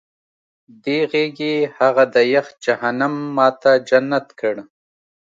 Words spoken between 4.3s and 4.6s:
کړ